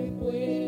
[0.00, 0.59] We.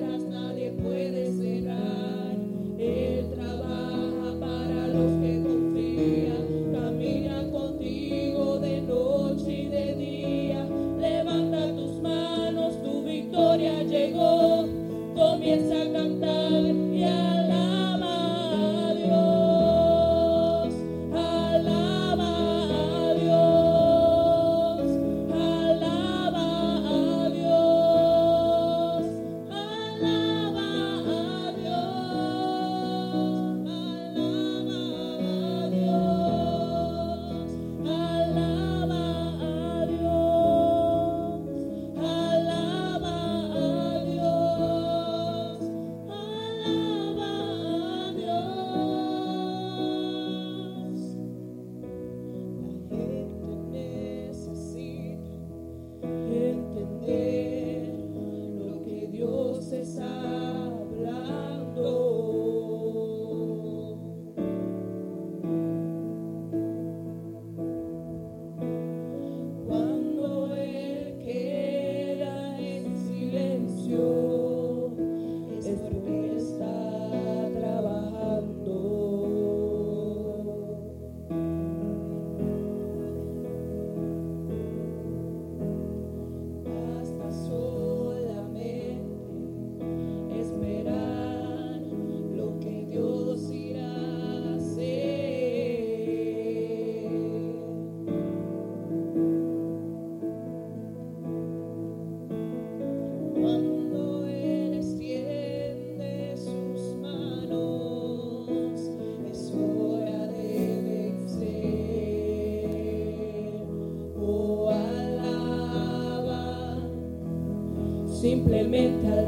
[118.42, 119.21] Simplemente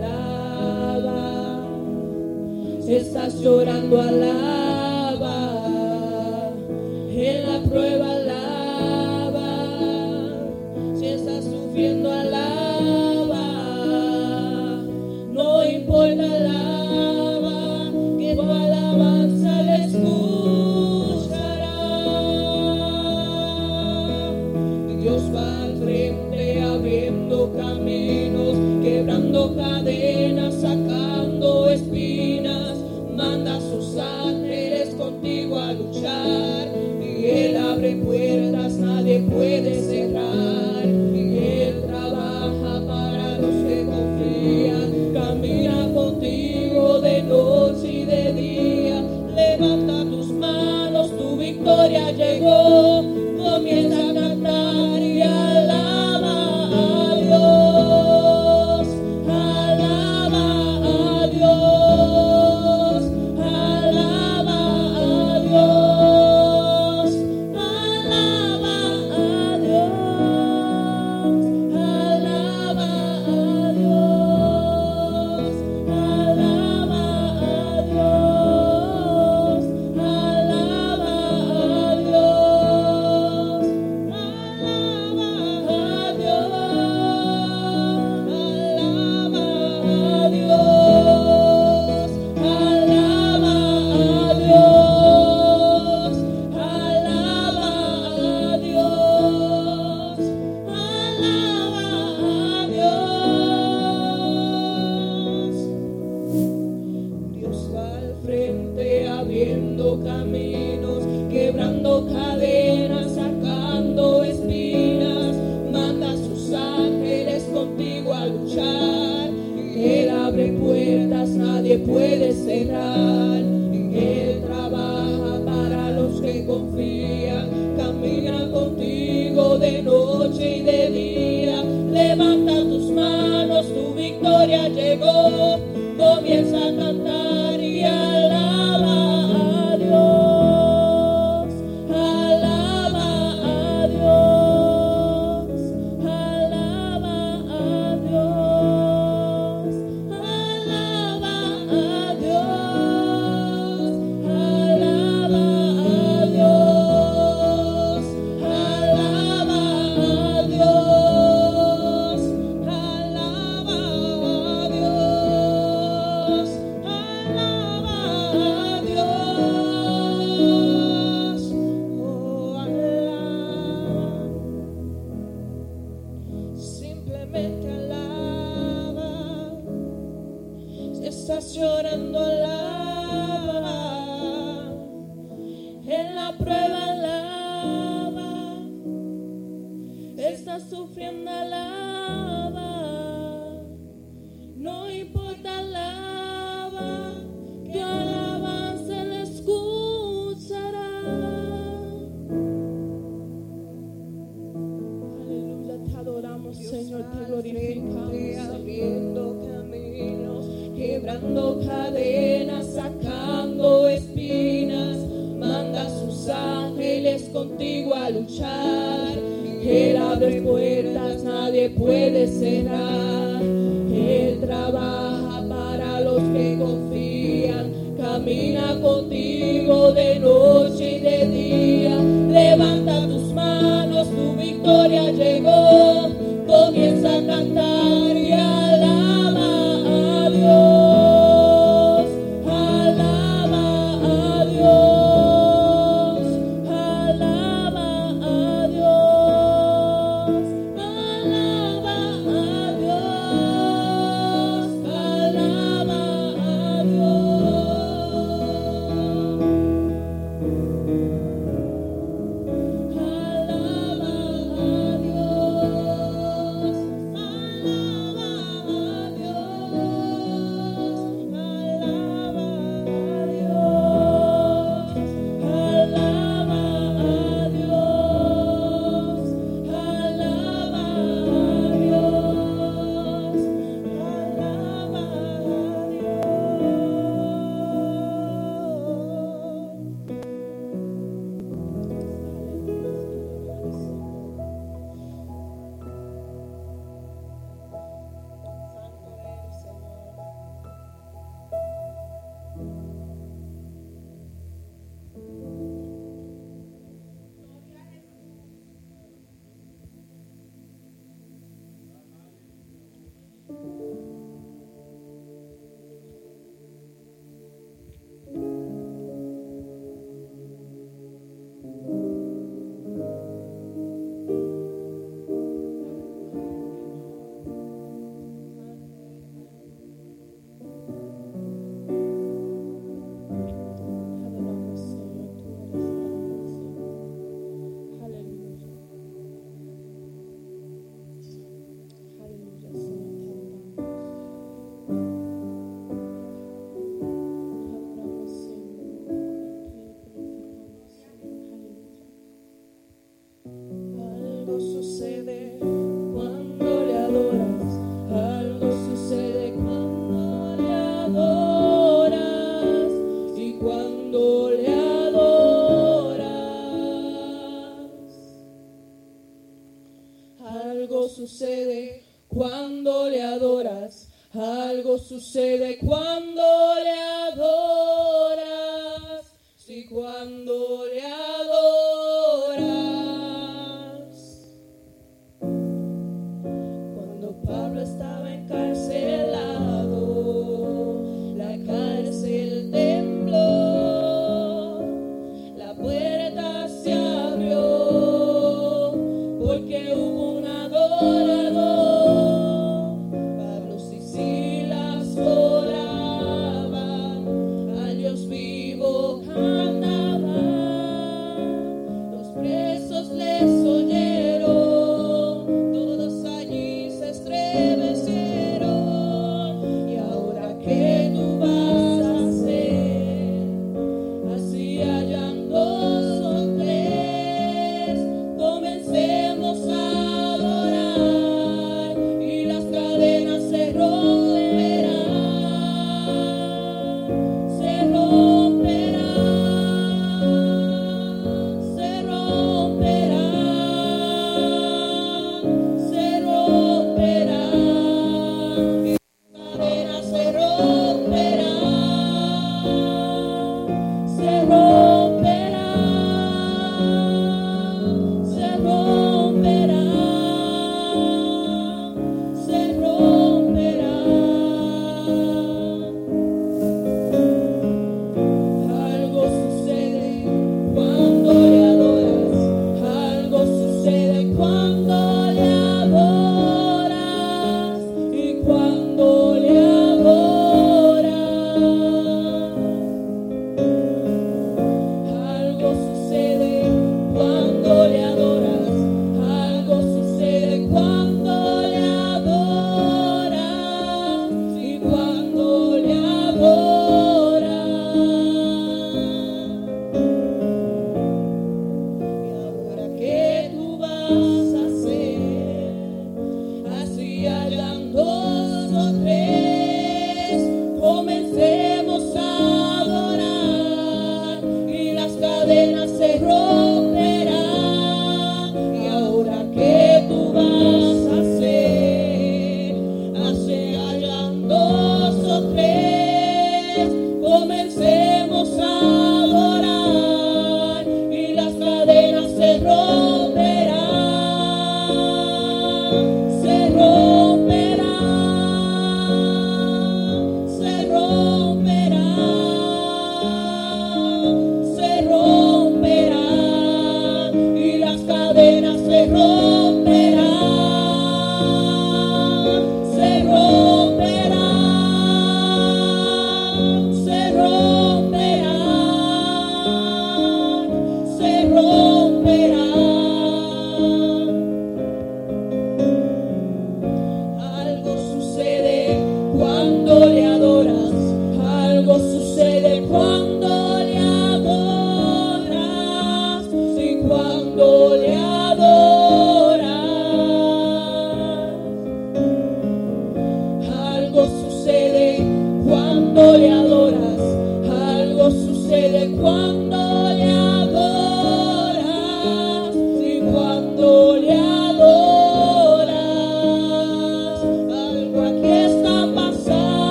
[190.74, 191.83] sufriendo, alaba.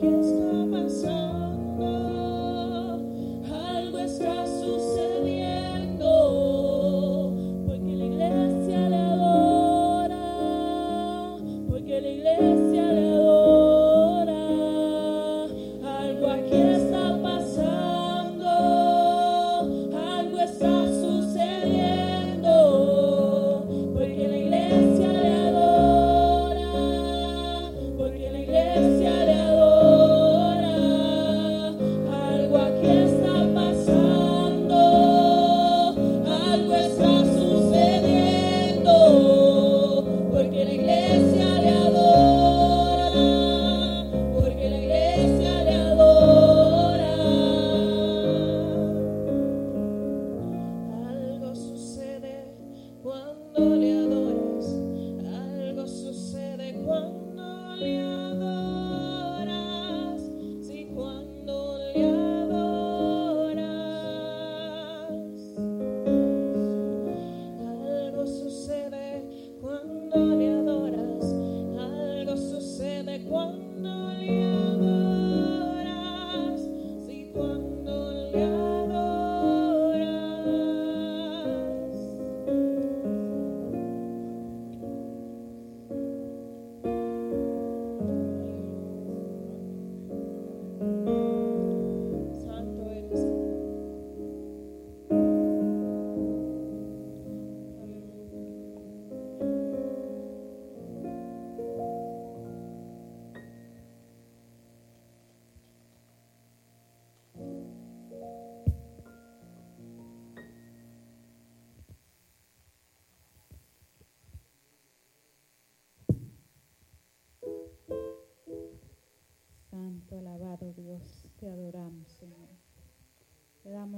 [0.00, 0.55] guess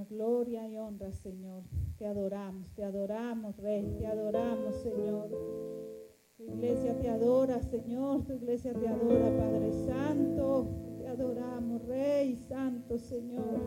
[0.08, 1.62] gloria y honra, Señor.
[1.96, 5.30] Te adoramos, te adoramos, Rey, te adoramos, Señor.
[6.36, 10.68] Tu iglesia te adora, Señor, tu iglesia te adora, Padre Santo.
[10.98, 13.60] Te adoramos, Rey Santo, Señor.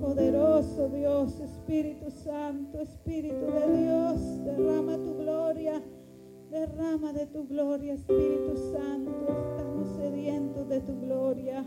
[0.00, 5.82] Poderoso Dios, Espíritu Santo, Espíritu de Dios, derrama tu gloria.
[6.50, 9.26] Derrama de tu gloria, Espíritu Santo.
[9.28, 11.64] Estamos sedientos de tu gloria.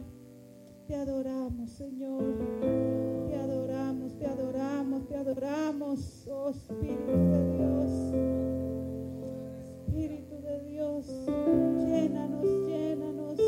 [0.87, 3.10] Te adoramos, Señor
[4.21, 7.89] te adoramos, te adoramos, oh Espíritu de Dios.
[9.87, 11.07] Espíritu de Dios,
[11.87, 13.39] llénanos, llénanos.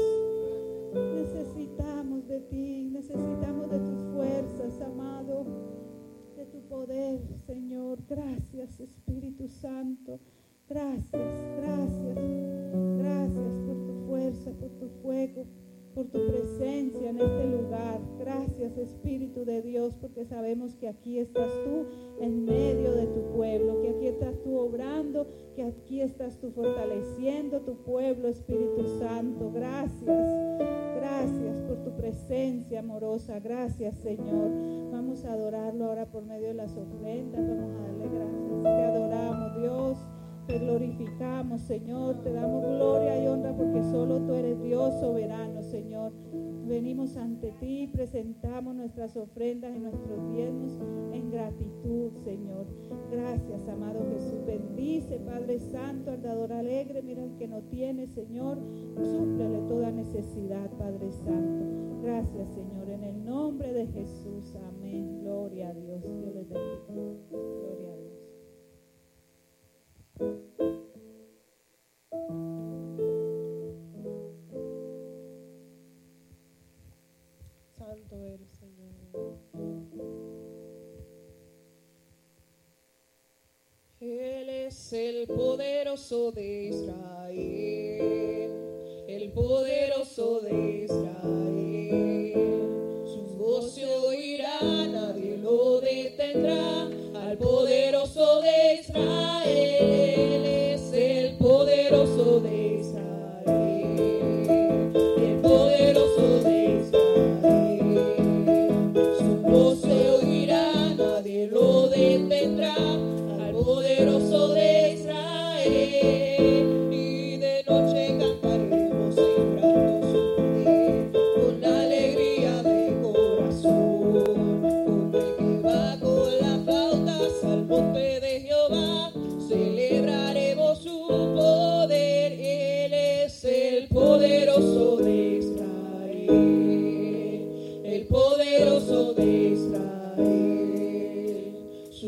[0.96, 5.46] Necesitamos de ti, necesitamos de tus fuerzas, amado,
[6.36, 8.00] de tu poder, Señor.
[8.10, 10.20] Gracias, Espíritu Santo.
[10.68, 12.18] Gracias, gracias,
[12.98, 15.46] gracias por tu fuerza, por tu fuego
[15.94, 18.00] por tu presencia en este lugar.
[18.20, 21.86] Gracias Espíritu de Dios, porque sabemos que aquí estás tú
[22.20, 27.62] en medio de tu pueblo, que aquí estás tú obrando, que aquí estás tú fortaleciendo
[27.62, 29.52] tu pueblo, Espíritu Santo.
[29.54, 30.30] Gracias,
[30.96, 33.40] gracias por tu presencia amorosa.
[33.40, 34.50] Gracias Señor.
[34.92, 37.48] Vamos a adorarlo ahora por medio de las ofrendas.
[37.48, 38.64] Vamos a darle gracias.
[38.64, 39.93] Te adoramos Dios.
[41.58, 42.24] Señor.
[42.24, 46.12] Te damos gloria y honra porque solo tú eres Dios soberano, Señor.
[46.68, 50.72] Venimos ante ti, presentamos nuestras ofrendas y nuestros diezmos
[51.12, 52.66] en gratitud, Señor.
[53.12, 54.46] Gracias, amado Jesús.
[54.46, 57.02] Bendice, Padre Santo, al dador alegre.
[57.02, 58.58] Mira el que no tiene, Señor.
[58.96, 61.66] Súplele toda necesidad, Padre Santo.
[62.02, 62.90] Gracias, Señor.
[62.90, 64.56] En el nombre de Jesús.
[64.70, 65.20] Amén.
[65.22, 66.02] Gloria a Dios.
[66.02, 67.18] Dios les bendiga.
[67.30, 67.93] Gloria a Dios.
[86.04, 87.73] Poderoso de Israel,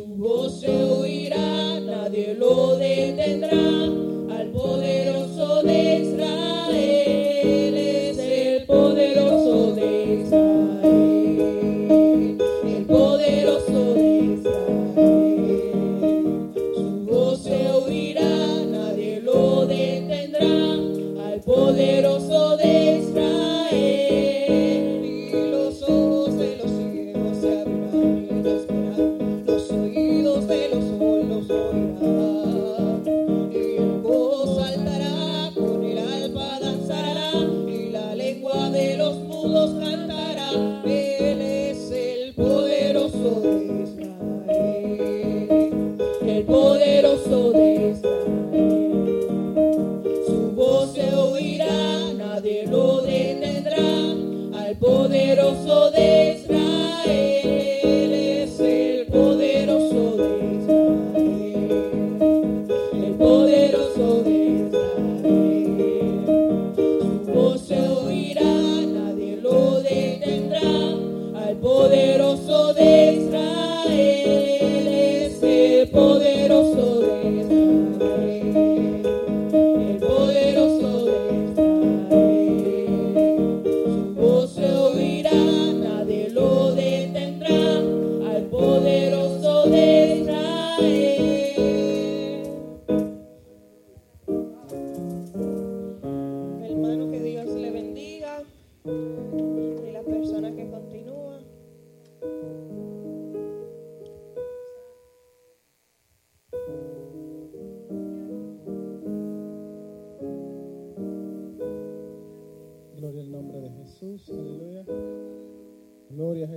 [0.06, 3.86] Su voz se oirá, nadie lo detendrá.
[4.38, 5.85] Al poderoso de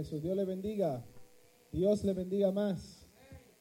[0.09, 0.23] Jesús.
[0.23, 1.05] Dios le bendiga.
[1.71, 3.11] Dios le bendiga más.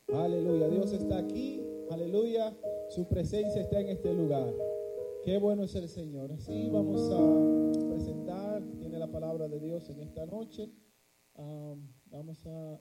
[0.07, 0.69] Aleluya.
[0.69, 1.61] Dios está aquí.
[1.91, 2.55] Aleluya.
[2.89, 4.53] Su presencia está en este lugar.
[5.25, 6.31] Qué bueno es el Señor.
[6.31, 8.63] Así vamos a presentar.
[8.79, 10.71] Tiene la palabra de Dios en esta noche.
[11.35, 12.79] Am, vamos a.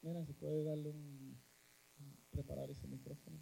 [0.00, 1.38] Mira, si puede darle un.
[2.30, 3.38] Preparar ese micrófono.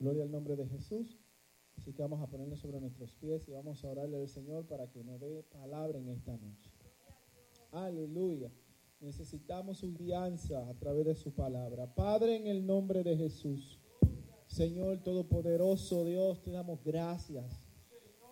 [0.00, 1.20] Gloria al nombre de Jesús.
[1.76, 4.90] Así que vamos a ponernos sobre nuestros pies y vamos a orarle al Señor para
[4.90, 6.73] que nos dé palabra en esta noche.
[7.74, 8.52] Aleluya.
[9.00, 11.92] Necesitamos su guianza a través de su palabra.
[11.92, 13.80] Padre, en el nombre de Jesús.
[14.46, 17.66] Señor Todopoderoso, Dios, te damos gracias.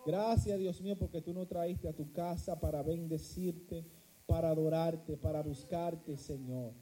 [0.05, 3.85] Gracias, Dios mío, porque tú nos traíste a tu casa para bendecirte,
[4.25, 6.73] para adorarte, para buscarte, Señor.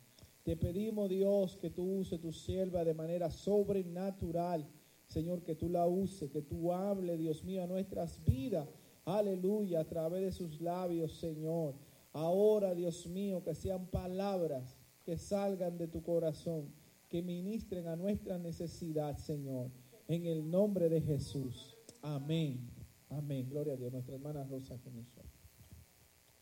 [0.43, 4.67] Te pedimos, Dios, que tú uses tu sierva de manera sobrenatural.
[5.07, 8.67] Señor, que tú la uses, que tú hables, Dios mío, a nuestras vidas.
[9.03, 11.73] Aleluya, a través de sus labios, Señor.
[12.13, 16.73] Ahora, Dios mío, que sean palabras que salgan de tu corazón,
[17.09, 19.71] que ministren a nuestra necesidad, Señor.
[20.07, 21.77] en el nombre de Jesús.
[22.01, 22.69] Amén.
[23.09, 23.47] Amén.
[23.49, 23.93] Gloria a Dios.
[23.93, 25.31] Nuestra hermana Rosa con nosotros.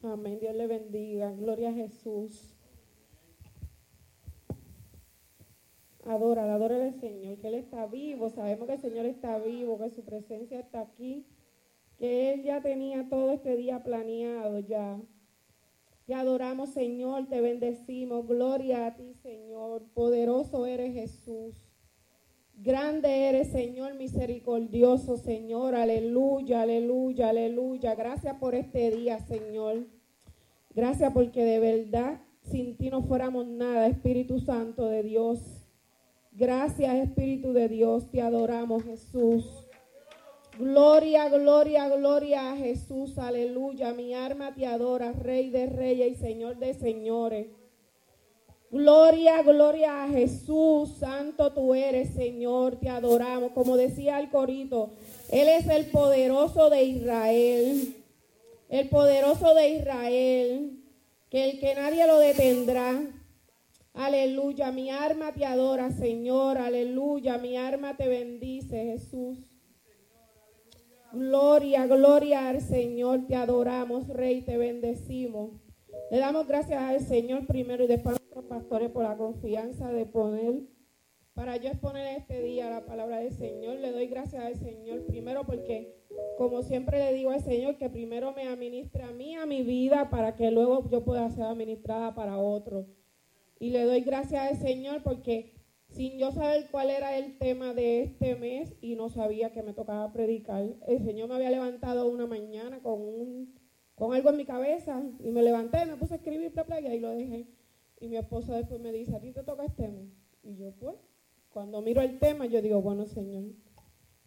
[0.02, 0.40] Amén.
[0.40, 1.32] Dios le bendiga.
[1.34, 2.56] Gloria a Jesús.
[6.06, 8.30] Adora, adora al Señor, que Él está vivo.
[8.30, 11.28] Sabemos que el Señor está vivo, que su presencia está aquí,
[11.98, 15.00] que Él ya tenía todo este día planeado ya.
[16.10, 18.26] Te adoramos, Señor, te bendecimos.
[18.26, 19.84] Gloria a ti, Señor.
[19.94, 21.54] Poderoso eres Jesús.
[22.56, 25.76] Grande eres, Señor, misericordioso, Señor.
[25.76, 27.94] Aleluya, aleluya, aleluya.
[27.94, 29.86] Gracias por este día, Señor.
[30.74, 35.40] Gracias porque de verdad sin ti no fuéramos nada, Espíritu Santo de Dios.
[36.32, 38.10] Gracias, Espíritu de Dios.
[38.10, 39.69] Te adoramos, Jesús.
[40.60, 43.18] Gloria, gloria, gloria a Jesús.
[43.18, 43.94] Aleluya.
[43.94, 47.48] Mi alma te adora, Rey de Reyes y Señor de Señores.
[48.70, 50.98] Gloria, gloria a Jesús.
[51.00, 52.76] Santo tú eres, Señor.
[52.76, 53.54] Te adoramos.
[53.54, 54.92] Como decía el corito,
[55.30, 57.96] Él es el poderoso de Israel.
[58.68, 60.84] El poderoso de Israel.
[61.30, 63.00] Que el que nadie lo detendrá.
[63.94, 64.74] Aleluya.
[64.74, 66.58] Mi alma te adora, Señor.
[66.58, 67.38] Aleluya.
[67.38, 69.49] Mi alma te bendice, Jesús.
[71.12, 75.52] Gloria, gloria al Señor, te adoramos, Rey, te bendecimos.
[76.12, 80.06] Le damos gracias al Señor primero y después a nuestros pastores por la confianza de
[80.06, 80.62] poner,
[81.34, 83.78] para yo exponer este día la palabra del Señor.
[83.78, 85.96] Le doy gracias al Señor primero porque,
[86.38, 90.12] como siempre le digo al Señor, que primero me administre a mí, a mi vida,
[90.12, 92.86] para que luego yo pueda ser administrada para otro.
[93.60, 95.59] Y le doy gracias al Señor porque
[95.90, 99.74] sin yo saber cuál era el tema de este mes y no sabía que me
[99.74, 100.76] tocaba predicar.
[100.88, 103.56] El Señor me había levantado una mañana con, un,
[103.96, 107.00] con algo en mi cabeza y me levanté, me puse a escribir bla, y ahí
[107.00, 107.48] lo dejé.
[108.00, 110.02] Y mi esposo después me dice, ¿a ti te toca este tema?
[110.44, 110.96] Y yo, pues,
[111.50, 113.44] cuando miro el tema, yo digo, bueno, Señor,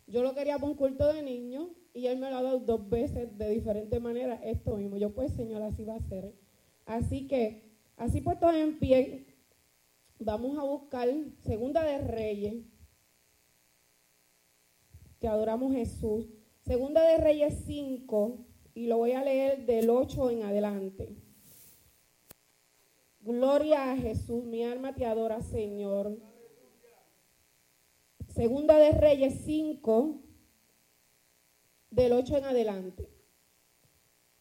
[0.07, 2.89] yo lo quería para un culto de niños y Él me lo ha dado dos
[2.89, 4.97] veces de diferente manera esto mismo.
[4.97, 6.35] Yo, pues, Señor, así va a ser.
[6.85, 9.32] Así que, así puestos en pie,
[10.25, 11.09] vamos a buscar
[11.45, 12.65] Segunda de Reyes.
[15.19, 16.27] Te adoramos Jesús.
[16.65, 21.17] Segunda de Reyes 5 y lo voy a leer del 8 en adelante.
[23.21, 26.19] Gloria a Jesús, mi alma te adora, Señor.
[28.29, 30.23] Segunda de Reyes 5
[31.91, 33.12] del 8 en adelante.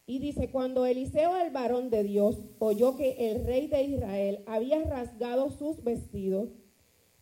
[0.05, 4.83] Y dice, cuando Eliseo el varón de Dios oyó que el rey de Israel había
[4.83, 6.49] rasgado sus vestidos,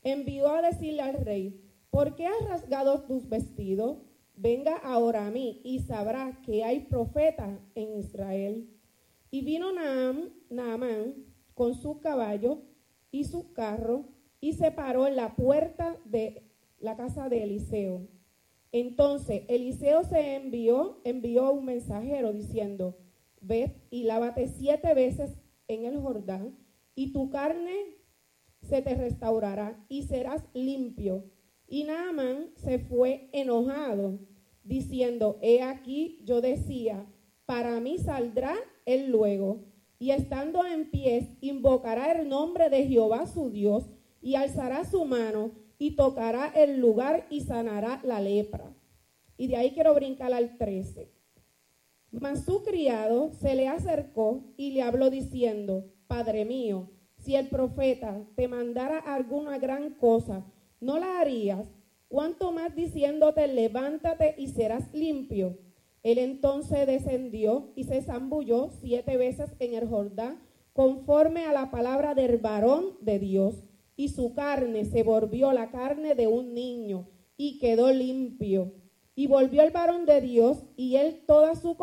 [0.03, 3.97] envió a decirle al rey, ¿por qué has rasgado tus vestidos?
[4.35, 8.69] Venga ahora a mí y sabrá que hay profeta en Israel.
[9.31, 12.61] Y vino Naam, Naamán con su caballo
[13.11, 14.05] y su carro
[14.39, 18.07] y se paró en la puerta de la casa de Eliseo.
[18.71, 22.97] Entonces Eliseo se envió, envió un mensajero diciendo,
[23.41, 26.57] ve y lávate siete veces en el Jordán
[26.95, 27.99] y tu carne
[28.61, 31.31] se te restaurará y serás limpio.
[31.67, 34.19] Y Naamán se fue enojado,
[34.63, 37.05] diciendo, he aquí yo decía,
[37.45, 38.55] para mí saldrá
[38.85, 39.65] él luego,
[39.99, 43.89] y estando en pies, invocará el nombre de Jehová su Dios,
[44.21, 48.75] y alzará su mano, y tocará el lugar y sanará la lepra.
[49.37, 51.09] Y de ahí quiero brincar al 13.
[52.11, 58.21] Mas su criado se le acercó y le habló diciendo, Padre mío, si el profeta
[58.35, 60.45] te mandara alguna gran cosa,
[60.81, 61.67] ¿no la harías?
[62.09, 65.59] ¿Cuánto más diciéndote, levántate y serás limpio?
[66.03, 70.41] Él entonces descendió y se zambulló siete veces en el Jordán,
[70.73, 73.68] conforme a la palabra del varón de Dios,
[73.99, 78.71] y su carne se volvió la carne de un niño, y quedó limpio.
[79.13, 81.75] Y volvió el varón de Dios y él toda su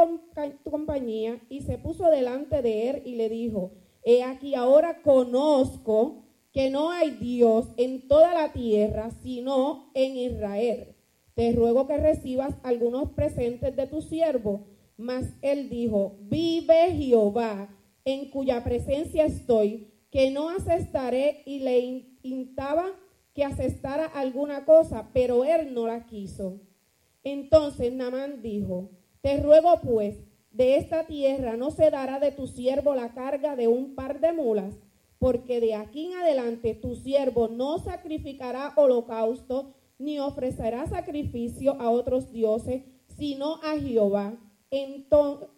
[0.64, 6.70] compañía y se puso delante de él y le dijo, he aquí ahora conozco que
[6.70, 10.96] no hay Dios en toda la tierra sino en Israel.
[11.34, 14.68] Te ruego que recibas algunos presentes de tu siervo.
[14.96, 17.76] Mas él dijo, vive Jehová,
[18.06, 22.86] en cuya presencia estoy, que no asestaré y le instaba
[23.34, 26.58] que asestara alguna cosa, pero él no la quiso.
[27.22, 30.16] Entonces Namán dijo, te ruego pues,
[30.52, 34.32] de esta tierra no se dará de tu siervo la carga de un par de
[34.32, 34.78] mulas,
[35.18, 42.32] porque de aquí en adelante tu siervo no sacrificará holocausto, ni ofrecerá sacrificio a otros
[42.32, 42.84] dioses,
[43.18, 44.38] sino a Jehová.
[44.70, 45.04] En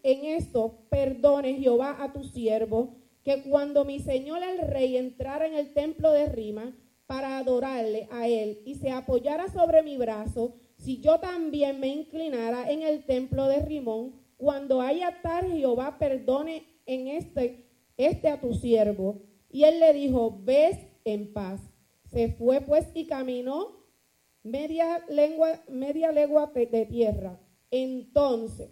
[0.02, 2.97] esto perdone Jehová a tu siervo,
[3.28, 8.26] que cuando mi señor el rey entrara en el templo de Rima, para adorarle a
[8.26, 13.46] él y se apoyara sobre mi brazo, si yo también me inclinara en el templo
[13.46, 17.66] de Rimón, cuando haya tal Jehová perdone en este,
[17.98, 19.20] este a tu siervo.
[19.50, 21.60] Y él le dijo, ves en paz.
[22.06, 23.84] Se fue pues y caminó
[24.42, 27.38] media lengua, media legua de tierra.
[27.70, 28.70] Entonces,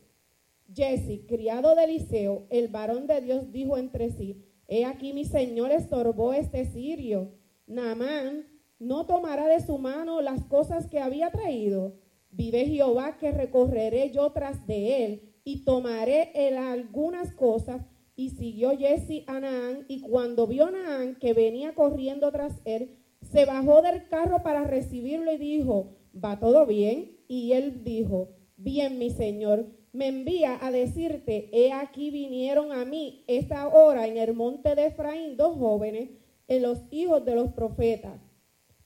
[0.75, 5.71] Jesse, criado de Eliseo, el varón de Dios, dijo entre sí, he aquí mi señor
[5.71, 7.33] estorbó este sirio.
[7.67, 8.47] Naamán
[8.79, 11.95] no tomará de su mano las cosas que había traído.
[12.31, 17.87] Vive Jehová que recorreré yo tras de él y tomaré él algunas cosas.
[18.15, 23.45] Y siguió Jesse a Naán y cuando vio Naán que venía corriendo tras él, se
[23.45, 27.19] bajó del carro para recibirlo y dijo, ¿va todo bien?
[27.29, 33.25] Y él dijo, bien mi señor, me envía a decirte, he aquí vinieron a mí
[33.27, 36.11] esta hora en el monte de Efraín dos jóvenes,
[36.49, 38.21] en los hijos de los profetas.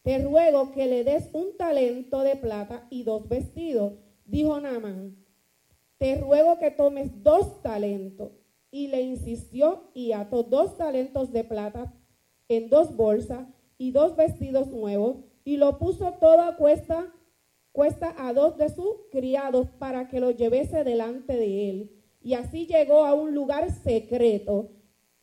[0.03, 3.95] Te ruego que le des un talento de plata y dos vestidos,
[4.25, 5.17] dijo Naamán.
[5.99, 8.31] Te ruego que tomes dos talentos.
[8.71, 11.93] Y le insistió y ató dos talentos de plata
[12.49, 17.13] en dos bolsas y dos vestidos nuevos y lo puso todo a cuesta,
[17.73, 21.91] cuesta a dos de sus criados para que lo llevese delante de él.
[22.23, 24.73] Y así llegó a un lugar secreto.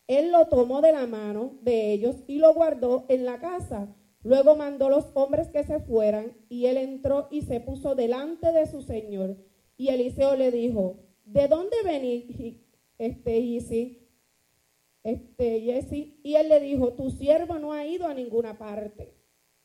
[0.07, 3.95] Él lo tomó de la mano de ellos y lo guardó en la casa.
[4.23, 8.65] Luego mandó los hombres que se fueran y él entró y se puso delante de
[8.65, 9.37] su señor.
[9.75, 12.57] Y Eliseo le dijo, ¿de dónde venís,
[12.97, 14.07] este Isi?
[15.07, 19.13] este, Jesse, y él le dijo, tu siervo no ha ido a ninguna parte.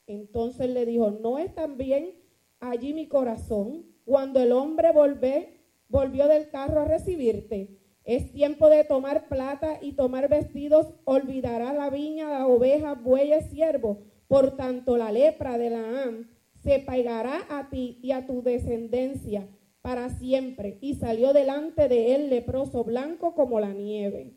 [0.06, 2.14] Entonces le dijo, ¿no es también
[2.62, 7.78] allí mi corazón cuando el hombre volvé, volvió del carro a recibirte?
[8.04, 14.02] Es tiempo de tomar plata y tomar vestidos, olvidará la viña, la oveja, bueyes, siervo.
[14.26, 16.28] Por tanto, la lepra de la Am
[16.62, 19.48] se pegará a ti y a tu descendencia
[19.82, 20.78] para siempre.
[20.80, 24.34] Y salió delante de él leproso blanco como la nieve.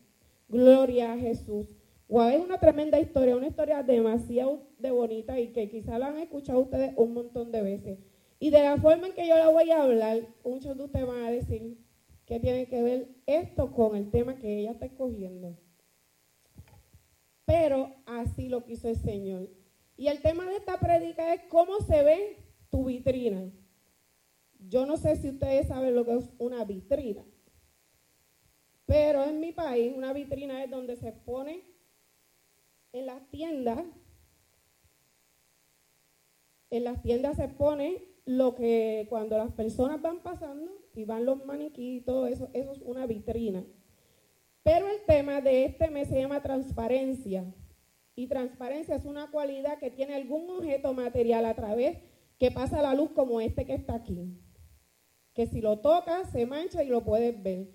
[0.47, 1.75] Gloria a Jesús.
[2.07, 6.19] Wow, es una tremenda historia, una historia demasiado de bonita y que quizá la han
[6.19, 7.99] escuchado ustedes un montón de veces.
[8.45, 11.23] Y de la forma en que yo la voy a hablar, muchos de ustedes van
[11.23, 11.83] a decir
[12.27, 15.57] que tiene que ver esto con el tema que ella está escogiendo.
[17.45, 19.49] Pero así lo quiso el Señor.
[19.97, 22.37] Y el tema de esta predica es cómo se ve
[22.69, 23.51] tu vitrina.
[24.59, 27.25] Yo no sé si ustedes saben lo que es una vitrina.
[28.85, 31.63] Pero en mi país, una vitrina es donde se pone
[32.93, 33.83] en las tiendas,
[36.69, 41.45] en las tiendas se pone lo que cuando las personas van pasando y van los
[41.45, 43.63] maniquí y todo eso, eso es una vitrina.
[44.63, 47.45] Pero el tema de este mes se llama transparencia.
[48.15, 51.99] Y transparencia es una cualidad que tiene algún objeto material a través
[52.39, 54.41] que pasa la luz como este que está aquí.
[55.33, 57.69] Que si lo tocas se mancha y lo puedes ver.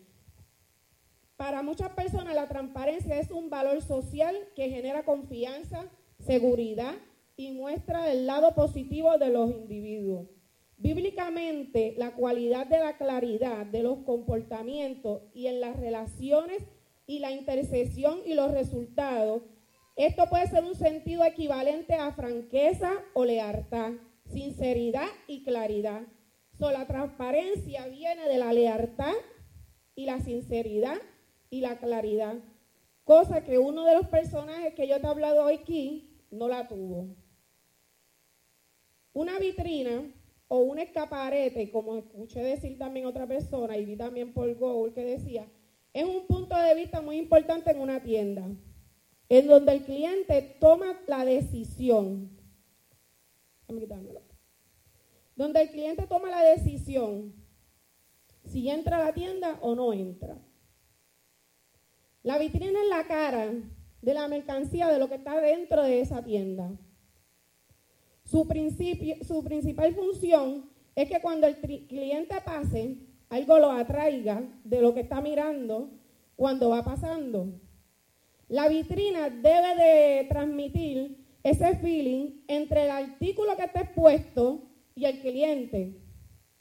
[1.36, 6.94] Para muchas personas la transparencia es un valor social que genera confianza, seguridad
[7.36, 10.39] y muestra el lado positivo de los individuos.
[10.80, 16.62] Bíblicamente, la cualidad de la claridad de los comportamientos y en las relaciones
[17.06, 19.42] y la intercesión y los resultados,
[19.94, 23.92] esto puede ser un sentido equivalente a franqueza o lealtad,
[24.24, 26.00] sinceridad y claridad.
[26.58, 29.12] So, la transparencia viene de la lealtad
[29.94, 30.96] y la sinceridad
[31.50, 32.36] y la claridad,
[33.04, 36.68] cosa que uno de los personajes que yo te he hablado hoy aquí no la
[36.68, 37.14] tuvo.
[39.12, 40.14] Una vitrina
[40.52, 45.04] o un escaparete, como escuché decir también otra persona y vi también por Google que
[45.04, 45.46] decía,
[45.94, 48.48] es un punto de vista muy importante en una tienda,
[49.28, 52.36] en donde el cliente toma la decisión.
[55.36, 57.32] Donde el cliente toma la decisión
[58.44, 60.36] si entra a la tienda o no entra.
[62.24, 63.52] La vitrina es la cara
[64.02, 66.76] de la mercancía de lo que está dentro de esa tienda.
[68.30, 68.46] Su,
[69.26, 75.00] su principal función es que cuando el cliente pase, algo lo atraiga de lo que
[75.00, 75.90] está mirando
[76.36, 77.48] cuando va pasando.
[78.46, 84.62] La vitrina debe de transmitir ese feeling entre el artículo que está expuesto
[84.94, 85.96] y el cliente.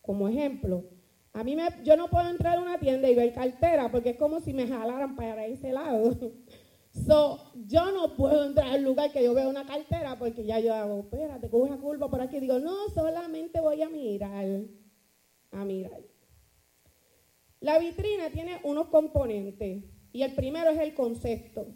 [0.01, 0.85] Como ejemplo,
[1.33, 4.17] a mí me, yo no puedo entrar a una tienda y ver cartera porque es
[4.17, 6.17] como si me jalaran para ese lado.
[6.91, 10.73] So, yo no puedo entrar al lugar que yo veo una cartera porque ya yo
[10.73, 12.39] hago, espérate, cojo una curva por aquí.
[12.39, 14.63] Digo, no, solamente voy a mirar,
[15.51, 16.01] a mirar.
[17.59, 21.67] La vitrina tiene unos componentes y el primero es el concepto.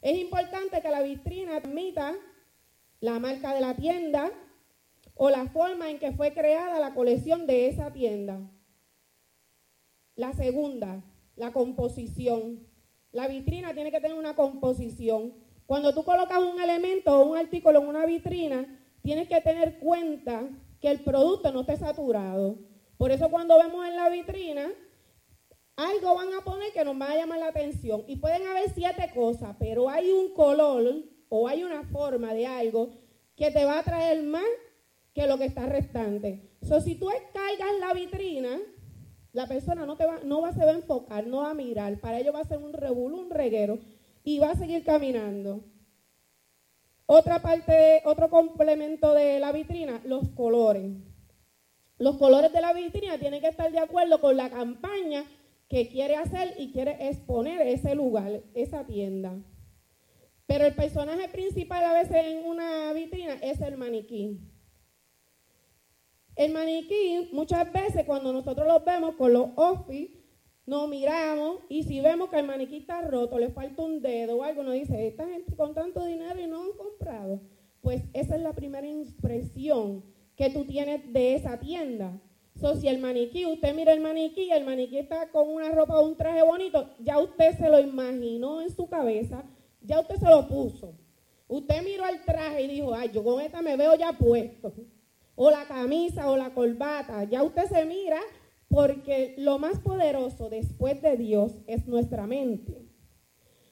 [0.00, 2.14] Es importante que la vitrina admita
[3.00, 4.30] la marca de la tienda
[5.14, 8.38] o la forma en que fue creada la colección de esa tienda.
[10.14, 11.02] La segunda,
[11.34, 12.66] la composición.
[13.12, 15.34] La vitrina tiene que tener una composición.
[15.66, 18.66] Cuando tú colocas un elemento o un artículo en una vitrina,
[19.02, 20.48] tienes que tener cuenta
[20.80, 22.58] que el producto no esté saturado.
[22.96, 24.70] Por eso cuando vemos en la vitrina,
[25.76, 28.04] algo van a poner que nos va a llamar la atención.
[28.06, 32.90] Y pueden haber siete cosas, pero hay un color o hay una forma de algo
[33.36, 34.44] que te va a traer más
[35.12, 36.50] que lo que está restante.
[36.62, 38.58] So, si tú descargas la vitrina,
[39.36, 42.00] la persona no, te va, no va, se va a enfocar, no va a mirar.
[42.00, 43.78] Para ello va a ser un revuelo, un reguero
[44.24, 45.62] y va a seguir caminando.
[47.04, 50.90] Otra parte, otro complemento de la vitrina, los colores.
[51.98, 55.26] Los colores de la vitrina tienen que estar de acuerdo con la campaña
[55.68, 59.36] que quiere hacer y quiere exponer ese lugar, esa tienda.
[60.46, 64.40] Pero el personaje principal a veces en una vitrina es el maniquí.
[66.36, 70.12] El maniquí, muchas veces cuando nosotros lo vemos con los office,
[70.66, 74.42] nos miramos y si vemos que el maniquí está roto, le falta un dedo o
[74.42, 77.40] algo, nos dice, esta gente con tanto dinero y no han comprado.
[77.80, 80.04] Pues esa es la primera impresión
[80.36, 82.20] que tú tienes de esa tienda.
[82.60, 86.06] So, si el maniquí, usted mira el maniquí, el maniquí está con una ropa o
[86.06, 89.44] un traje bonito, ya usted se lo imaginó en su cabeza,
[89.80, 90.94] ya usted se lo puso.
[91.48, 94.74] Usted miró el traje y dijo, ay, yo con esta me veo ya puesto.
[95.36, 98.20] O la camisa o la corbata, ya usted se mira
[98.68, 102.86] porque lo más poderoso después de Dios es nuestra mente.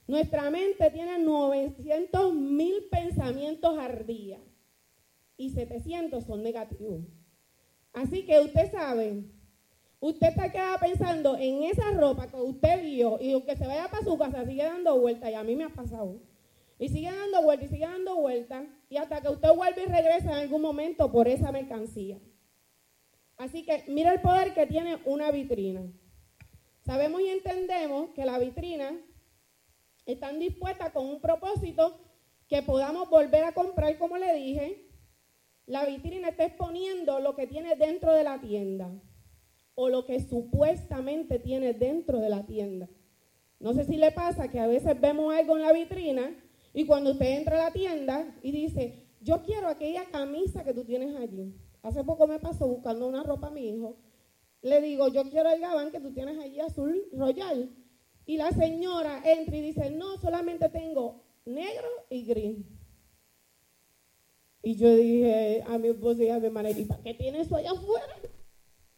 [0.07, 4.39] Nuestra mente tiene 900 mil pensamientos al día
[5.37, 7.01] y 700 son negativos.
[7.95, 9.25] Así que usted sabe,
[10.01, 14.05] usted está quedado pensando en esa ropa que usted vio y aunque se vaya para
[14.05, 16.21] su casa sigue dando vueltas y a mí me ha pasado.
[16.79, 20.33] Y sigue dando vueltas y sigue dando vueltas y hasta que usted vuelve y regresa
[20.33, 22.19] en algún momento por esa mercancía.
[23.37, 25.83] Así que mira el poder que tiene una vitrina.
[26.85, 29.01] Sabemos y entendemos que la vitrina
[30.07, 31.99] están dispuestas con un propósito
[32.49, 34.91] que podamos volver a comprar, como le dije,
[35.67, 38.91] la vitrina está exponiendo lo que tiene dentro de la tienda
[39.75, 42.89] o lo que supuestamente tiene dentro de la tienda.
[43.59, 46.44] No sé si le pasa que a veces vemos algo en la vitrina
[46.75, 50.85] y cuando usted entra a la tienda y dice, yo quiero aquella camisa que tú
[50.85, 51.55] tienes allí.
[51.83, 53.97] Hace poco me pasó buscando una ropa a mi hijo.
[54.61, 57.71] Le digo, yo quiero el gabán que tú tienes allí azul royal.
[58.27, 62.67] Y la señora entra y dice, no, solamente tengo negro y gris.
[64.63, 67.55] Y yo dije a mi esposa y a mi hermana, ¿y para qué tiene eso
[67.55, 68.17] allá afuera?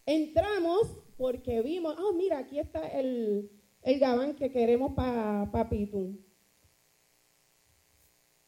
[0.06, 3.50] Entramos porque vimos, oh, mira, aquí está el,
[3.82, 6.25] el gabán que queremos para pa Pitu.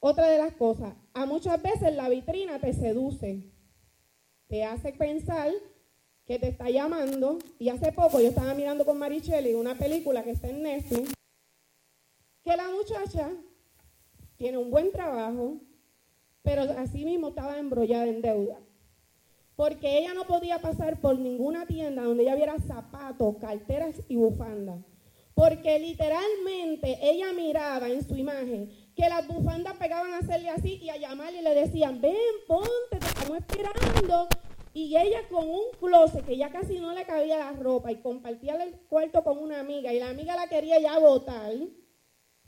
[0.01, 3.42] Otra de las cosas, a muchas veces la vitrina te seduce,
[4.46, 5.51] te hace pensar
[6.28, 7.38] que te está llamando.
[7.59, 11.14] Y hace poco yo estaba mirando con Maricheli una película que está en Netflix,
[12.44, 13.30] que la muchacha
[14.36, 15.57] tiene un buen trabajo,
[16.42, 18.59] pero así mismo estaba embrollada en deuda.
[19.57, 24.84] Porque ella no podía pasar por ninguna tienda donde ella viera zapatos, carteras y bufandas.
[25.34, 30.90] Porque literalmente ella miraba en su imagen que las bufandas pegaban a hacerle así y
[30.90, 32.16] a llamarle y le decían, ven,
[32.49, 34.28] ponte, te estamos esperando.
[34.74, 38.57] Y ella con un closet que ya casi no le cabía la ropa y compartía
[38.57, 41.53] el cuarto con una amiga y la amiga la quería ya botar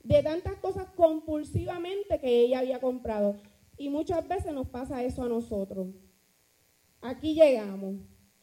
[0.02, 3.36] de tantas cosas compulsivamente que ella había comprado.
[3.76, 5.86] Y muchas veces nos pasa eso a nosotros.
[7.00, 7.94] Aquí llegamos.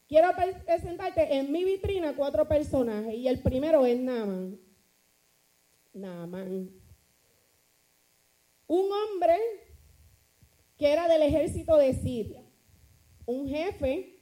[0.08, 0.28] Quiero
[0.64, 4.58] presentarte en mi vitrina cuatro personajes y el primero es Naaman.
[5.92, 6.77] Naaman.
[8.68, 9.36] Un hombre
[10.76, 12.44] que era del ejército de Siria.
[13.26, 14.20] Un jefe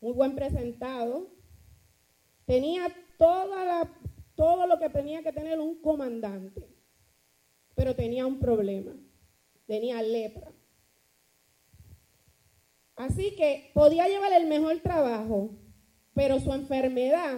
[0.00, 1.30] muy buen presentado.
[2.44, 3.90] Tenía toda la,
[4.34, 6.68] todo lo que tenía que tener un comandante.
[7.74, 8.92] Pero tenía un problema
[9.66, 10.52] tenía lepra.
[12.94, 15.50] Así que podía llevar el mejor trabajo,
[16.14, 17.36] pero su enfermedad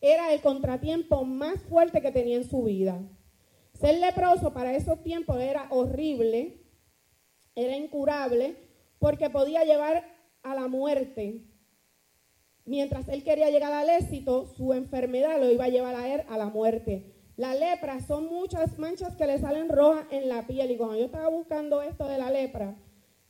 [0.00, 3.00] era el contratiempo más fuerte que tenía en su vida.
[3.78, 6.64] Ser leproso para esos tiempos era horrible,
[7.54, 8.56] era incurable,
[8.98, 10.04] porque podía llevar
[10.42, 11.44] a la muerte.
[12.64, 16.36] Mientras él quería llegar al éxito, su enfermedad lo iba a llevar a él a
[16.36, 17.14] la muerte.
[17.36, 20.72] La lepra son muchas manchas que le salen rojas en la piel.
[20.72, 22.76] Y cuando yo estaba buscando esto de la lepra,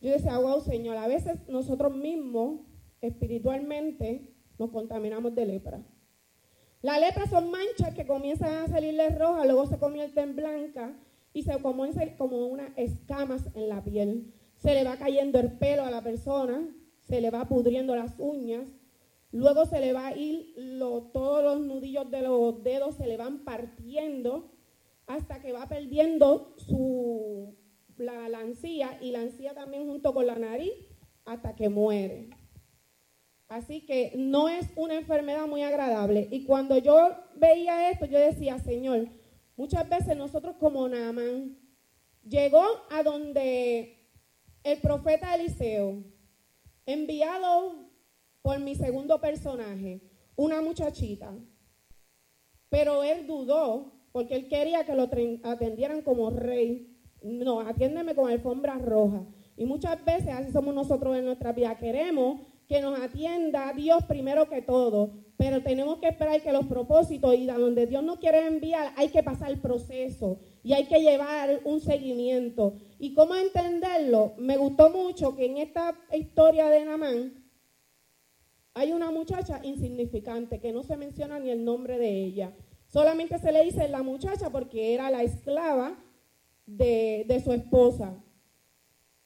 [0.00, 2.60] yo decía, wow, Señor, a veces nosotros mismos
[3.02, 5.82] espiritualmente nos contaminamos de lepra.
[6.80, 10.92] La lepra son manchas que comienzan a salirle rojas, luego se convierten en blancas
[11.32, 14.32] y se comienzan como unas escamas en la piel.
[14.56, 16.68] se le va cayendo el pelo a la persona,
[17.02, 18.68] se le va pudriendo las uñas,
[19.32, 20.54] luego se le va a ir
[21.12, 24.52] todos los nudillos de los dedos, se le van partiendo
[25.06, 27.56] hasta que va perdiendo su,
[27.96, 28.28] la,
[29.00, 30.72] y la encía también junto con la nariz
[31.24, 32.30] hasta que muere.
[33.48, 36.28] Así que no es una enfermedad muy agradable.
[36.30, 39.08] Y cuando yo veía esto, yo decía, Señor,
[39.56, 41.56] muchas veces nosotros como Naaman,
[42.22, 44.06] llegó a donde
[44.64, 46.04] el profeta Eliseo,
[46.84, 47.88] enviado
[48.42, 50.02] por mi segundo personaje,
[50.36, 51.34] una muchachita,
[52.68, 55.08] pero él dudó porque él quería que lo
[55.44, 56.96] atendieran como rey.
[57.22, 59.26] No, atiéndeme con alfombra roja.
[59.56, 61.76] Y muchas veces así somos nosotros en nuestra vida.
[61.78, 67.34] Queremos que nos atienda Dios primero que todo, pero tenemos que esperar que los propósitos
[67.34, 71.62] y donde Dios nos quiere enviar hay que pasar el proceso y hay que llevar
[71.64, 72.74] un seguimiento.
[72.98, 74.34] ¿Y cómo entenderlo?
[74.36, 77.42] Me gustó mucho que en esta historia de Namán
[78.74, 82.52] hay una muchacha insignificante que no se menciona ni el nombre de ella.
[82.86, 85.98] Solamente se le dice la muchacha porque era la esclava
[86.66, 88.22] de, de su esposa.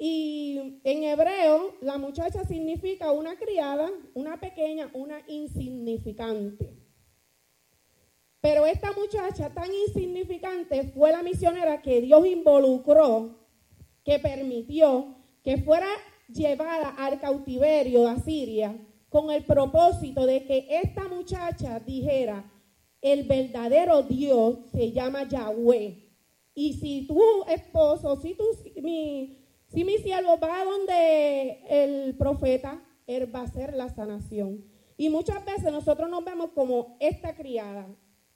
[0.05, 6.77] Y en hebreo, la muchacha significa una criada, una pequeña, una insignificante.
[8.41, 13.47] Pero esta muchacha tan insignificante fue la misionera que Dios involucró,
[14.05, 15.87] que permitió que fuera
[16.27, 18.77] llevada al cautiverio a Siria
[19.09, 22.53] con el propósito de que esta muchacha dijera,
[23.01, 26.11] el verdadero Dios se llama Yahweh.
[26.55, 28.45] Y si tu esposo, si, tu,
[28.83, 29.42] mi,
[29.73, 34.65] si mi siervo va donde el profeta, él va a hacer la sanación.
[34.99, 37.87] Y muchas veces nosotros nos vemos como esta criada,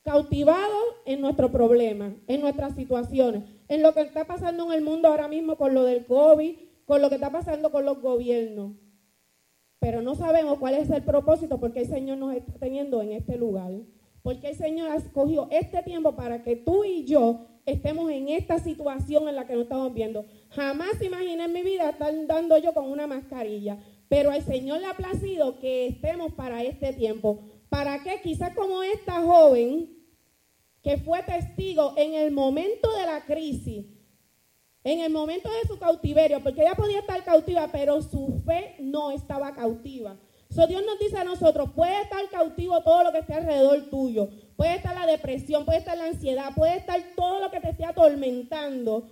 [0.02, 5.08] cautivados en nuestro problema, en nuestras situaciones, en lo que está pasando en el mundo
[5.08, 6.56] ahora mismo con lo del COVID,
[6.86, 8.72] con lo que está pasando con los gobiernos.
[9.78, 13.36] Pero no sabemos cuál es el propósito porque el Señor nos está teniendo en este
[13.36, 13.72] lugar.
[14.22, 18.60] Porque el Señor ha escogido este tiempo para que tú y yo estemos en esta
[18.60, 20.24] situación en la que nos estamos viendo.
[20.50, 23.78] Jamás imaginé en mi vida estar dando yo con una mascarilla.
[24.08, 27.40] Pero al Señor le ha placido que estemos para este tiempo.
[27.68, 28.20] ¿Para qué?
[28.22, 29.92] Quizás como esta joven
[30.80, 33.86] que fue testigo en el momento de la crisis,
[34.84, 39.10] en el momento de su cautiverio, porque ella podía estar cautiva, pero su fe no
[39.10, 40.16] estaba cautiva.
[40.56, 44.30] So, Dios nos dice a nosotros, puede estar cautivo todo lo que esté alrededor tuyo,
[44.56, 47.84] puede estar la depresión, puede estar la ansiedad, puede estar todo lo que te esté
[47.84, 49.06] atormentando,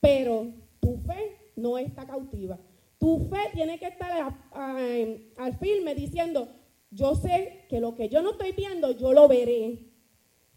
[0.00, 0.48] pero
[0.80, 2.58] tu fe no está cautiva.
[2.98, 6.48] Tu fe tiene que estar al firme diciendo,
[6.90, 9.86] yo sé que lo que yo no estoy viendo, yo lo veré.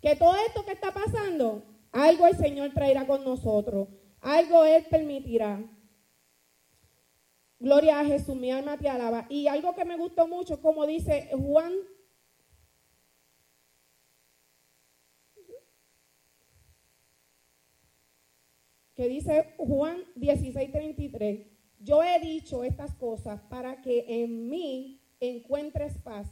[0.01, 1.61] Que todo esto que está pasando,
[1.91, 3.89] algo el Señor traerá con nosotros,
[4.21, 5.61] algo Él permitirá.
[7.65, 9.25] Gloria a Jesús, mi alma te alaba.
[9.27, 11.73] Y algo que me gustó mucho, como dice Juan.
[18.93, 21.47] Que dice Juan 16:33.
[21.79, 26.27] Yo he dicho estas cosas para que en mí encuentres paz.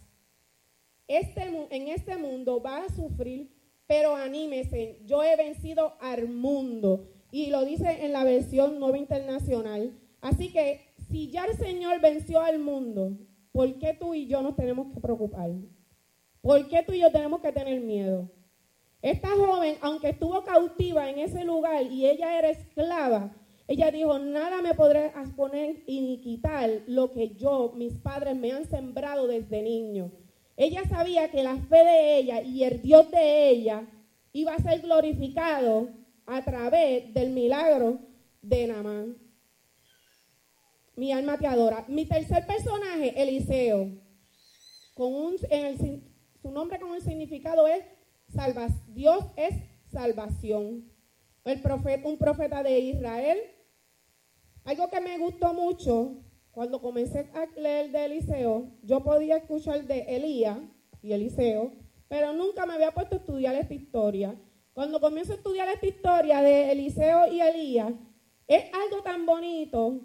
[1.07, 3.51] Este, en este mundo va a sufrir,
[3.87, 7.09] pero anímese, yo he vencido al mundo.
[7.31, 9.99] Y lo dice en la versión nueva internacional.
[10.21, 13.17] Así que si ya el Señor venció al mundo,
[13.51, 15.51] ¿por qué tú y yo nos tenemos que preocupar?
[16.41, 18.29] ¿Por qué tú y yo tenemos que tener miedo?
[19.01, 23.35] Esta joven, aunque estuvo cautiva en ese lugar y ella era esclava,
[23.67, 28.65] ella dijo, nada me podrá poner y quitar lo que yo, mis padres me han
[28.69, 30.11] sembrado desde niño.
[30.57, 33.87] Ella sabía que la fe de ella y el Dios de ella
[34.33, 35.89] iba a ser glorificado
[36.25, 37.99] a través del milagro
[38.41, 39.22] de Namán.
[40.95, 41.85] Mi alma te adora.
[41.87, 43.89] Mi tercer personaje, Eliseo,
[44.93, 46.03] con un, en el
[46.43, 47.85] su nombre con el significado es
[48.27, 49.55] salva, Dios es
[49.89, 50.91] salvación.
[51.45, 53.39] El profeta, un profeta de Israel.
[54.65, 56.17] Algo que me gustó mucho
[56.51, 60.57] cuando comencé a leer de Eliseo, yo podía escuchar de Elías
[61.01, 61.73] y Eliseo,
[62.07, 64.35] pero nunca me había puesto a estudiar esta historia.
[64.73, 67.93] Cuando comienzo a estudiar esta historia de Eliseo y Elías,
[68.47, 70.01] es algo tan bonito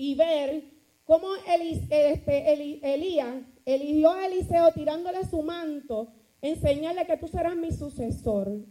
[0.00, 0.64] y ver
[1.04, 3.34] cómo este, Elías
[3.66, 8.64] eligió a Eliseo tirándole su manto, enseñarle que tú serás mi sucesor.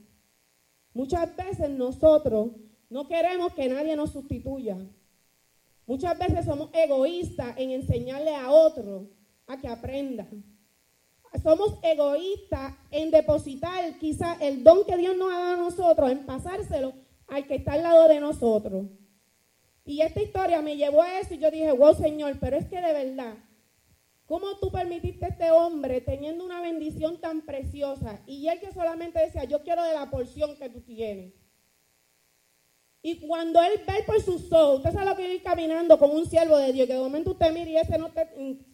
[0.92, 2.50] Muchas veces nosotros
[2.90, 4.80] no queremos que nadie nos sustituya.
[5.86, 9.12] Muchas veces somos egoístas en enseñarle a otro
[9.46, 10.28] a que aprenda.
[11.44, 16.26] Somos egoístas en depositar quizás el don que Dios nos ha dado a nosotros, en
[16.26, 16.92] pasárselo
[17.28, 18.88] al que está al lado de nosotros.
[19.90, 22.80] Y esta historia me llevó a eso y yo dije, wow, Señor, pero es que
[22.80, 23.34] de verdad,
[24.28, 29.18] ¿cómo tú permitiste a este hombre teniendo una bendición tan preciosa y él que solamente
[29.18, 31.34] decía, yo quiero de la porción que tú tienes?
[33.02, 36.28] Y cuando él ve por su ojos, usted sabe lo que ir caminando con un
[36.28, 38.28] siervo de Dios, que de momento usted mira y ese no te,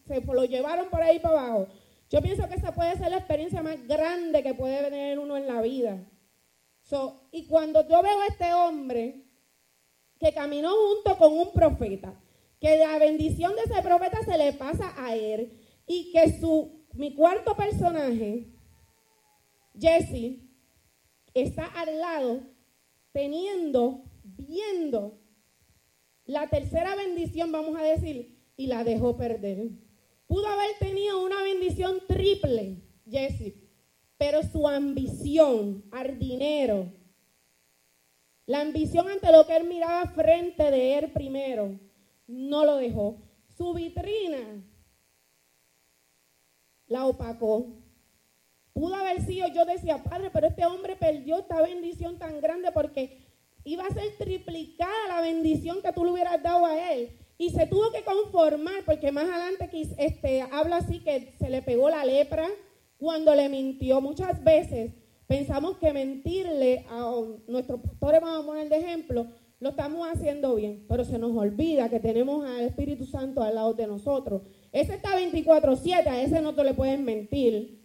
[0.05, 1.67] se lo llevaron por ahí para abajo.
[2.09, 5.47] Yo pienso que esa puede ser la experiencia más grande que puede tener uno en
[5.47, 5.97] la vida.
[7.31, 9.24] y cuando yo veo a este hombre
[10.19, 12.19] que caminó junto con un profeta,
[12.59, 17.13] que la bendición de ese profeta se le pasa a él y que su, mi
[17.13, 18.47] cuarto personaje,
[19.79, 20.39] Jesse,
[21.33, 22.41] está al lado
[23.11, 25.19] teniendo viendo
[26.25, 29.69] la tercera bendición, vamos a decir, y la dejó perder.
[30.27, 33.53] Pudo haber tenido una bendición triple, Jesse,
[34.17, 36.91] pero su ambición al dinero,
[38.45, 41.79] la ambición ante lo que él miraba frente de él primero,
[42.27, 43.17] no lo dejó.
[43.57, 44.63] Su vitrina
[46.87, 47.67] la opacó.
[48.73, 53.25] Pudo haber sido, yo decía, padre, pero este hombre perdió esta bendición tan grande porque
[53.63, 57.17] iba a ser triplicada la bendición que tú le hubieras dado a él.
[57.37, 61.89] Y se tuvo que conformar, porque más adelante este, habla así que se le pegó
[61.89, 62.47] la lepra
[62.97, 64.01] cuando le mintió.
[64.01, 64.91] Muchas veces
[65.27, 67.11] pensamos que mentirle a
[67.47, 69.27] nuestros pastores, vamos a poner de ejemplo,
[69.59, 73.73] lo estamos haciendo bien, pero se nos olvida que tenemos al Espíritu Santo al lado
[73.73, 74.41] de nosotros.
[74.71, 77.81] Ese está 24-7, a ese no te le puedes mentir.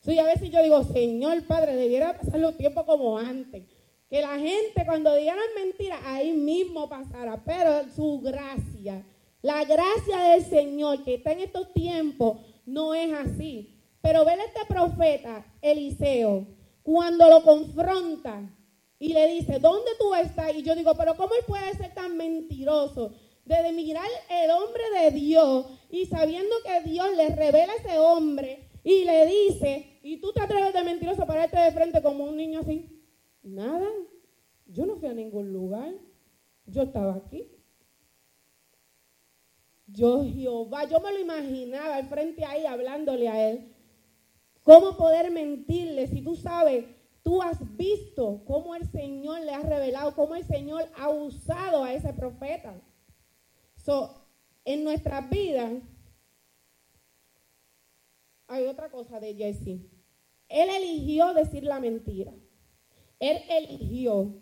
[0.00, 3.64] Sí, a veces yo digo, Señor Padre, debiera pasar los tiempos como antes.
[4.08, 7.42] Que la gente cuando digan mentiras, ahí mismo pasará.
[7.44, 9.04] Pero su gracia,
[9.42, 13.76] la gracia del Señor que está en estos tiempos, no es así.
[14.00, 16.46] Pero ver a este profeta, Eliseo,
[16.82, 18.50] cuando lo confronta
[18.98, 20.54] y le dice, ¿dónde tú estás?
[20.54, 23.12] Y yo digo, pero ¿cómo él puede ser tan mentiroso?
[23.44, 28.68] De mirar el hombre de Dios y sabiendo que Dios le revela a ese hombre
[28.84, 32.60] y le dice, y tú te atreves de mentiroso pararte de frente como un niño
[32.60, 33.04] así.
[33.42, 33.88] Nada.
[34.66, 35.92] Yo no fui a ningún lugar.
[36.66, 37.50] Yo estaba aquí.
[39.86, 43.74] Yo, Jehová, yo me lo imaginaba al frente ahí hablándole a él.
[44.62, 46.84] ¿Cómo poder mentirle si tú sabes,
[47.22, 51.92] tú has visto cómo el Señor le ha revelado, cómo el Señor ha usado a
[51.92, 52.74] ese profeta?
[53.76, 54.26] So,
[54.64, 55.82] en nuestras vidas
[58.46, 59.80] hay otra cosa de Jesse.
[60.48, 62.32] Él eligió decir la mentira.
[63.20, 64.34] Él eligió,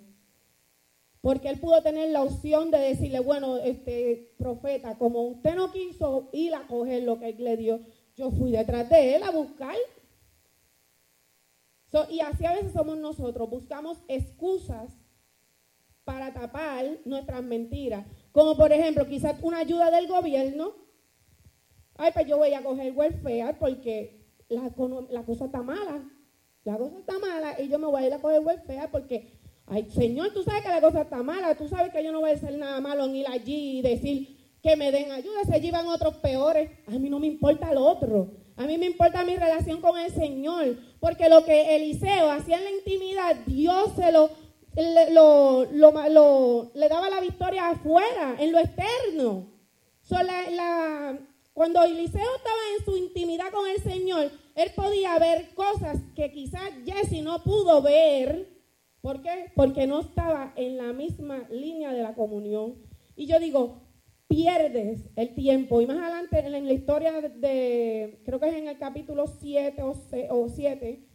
[1.21, 6.31] porque él pudo tener la opción de decirle, bueno, este profeta, como usted no quiso
[6.33, 7.81] ir a coger lo que él le dio,
[8.17, 9.77] yo fui detrás de él a buscar.
[12.11, 14.91] Y así a veces somos nosotros, buscamos excusas
[16.05, 18.07] para tapar nuestras mentiras.
[18.33, 20.73] Como por ejemplo, quizás una ayuda del gobierno.
[21.97, 24.73] Ay, pues yo voy a coger welfare porque la,
[25.11, 26.03] la cosa está mala
[26.69, 29.33] la cosa está mala y yo me voy a ir a coger welfare porque,
[29.67, 32.31] ay, Señor, tú sabes que la cosa está mala, tú sabes que yo no voy
[32.31, 35.87] a hacer nada malo en ir allí y decir que me den ayuda, se llevan
[35.87, 36.71] otros peores.
[36.87, 38.33] A mí no me importa el otro.
[38.59, 42.65] A mí me importa mi relación con el Señor, porque lo que Eliseo hacía en
[42.65, 44.31] la intimidad, Dios lo,
[46.75, 49.47] le daba la victoria afuera, en lo externo.
[50.11, 51.17] la,
[51.53, 56.69] cuando Eliseo estaba en su intimidad con el Señor, él podía ver cosas que quizás
[56.85, 58.59] Jesse no pudo ver.
[59.01, 59.53] ¿Por qué?
[59.55, 62.75] Porque no estaba en la misma línea de la comunión.
[63.15, 63.88] Y yo digo,
[64.29, 65.81] pierdes el tiempo.
[65.81, 69.83] Y más adelante en la historia de, creo que es en el capítulo 7
[70.31, 71.09] o 7,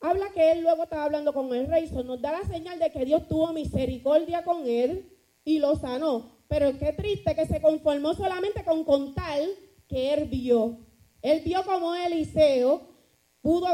[0.00, 1.84] habla que él luego estaba hablando con el rey.
[1.84, 5.12] Eso nos da la señal de que Dios tuvo misericordia con él
[5.44, 6.36] y lo sanó.
[6.48, 9.40] Pero qué triste que se conformó solamente con contar
[9.88, 10.78] que él vio.
[11.22, 12.96] Él vio como Eliseo
[13.40, 13.66] pudo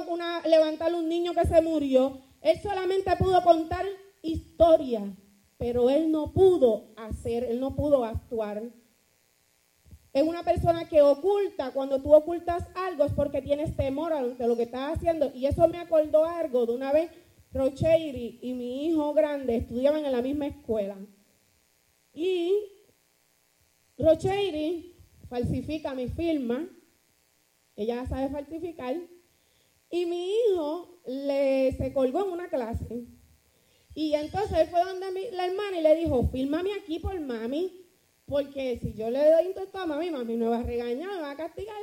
[0.44, 2.20] levantar un niño que se murió.
[2.40, 3.86] Él solamente pudo contar
[4.20, 5.16] historia,
[5.62, 8.64] pero él no pudo hacer, él no pudo actuar.
[10.12, 14.56] Es una persona que oculta, cuando tú ocultas algo es porque tienes temor ante lo
[14.56, 15.30] que estás haciendo.
[15.32, 17.12] Y eso me acordó algo de una vez,
[17.52, 20.96] Rocheiri y mi hijo grande estudiaban en la misma escuela.
[22.12, 22.52] Y
[23.98, 24.96] Rocheiri
[25.28, 26.68] falsifica mi firma,
[27.76, 28.96] ella sabe falsificar,
[29.90, 33.06] y mi hijo le, se colgó en una clase.
[33.94, 37.86] Y entonces él fue donde la hermana y le dijo, fírmame aquí por mami,
[38.24, 41.32] porque si yo le doy intento a mami, mami me va a regañar, me va
[41.32, 41.76] a castigar.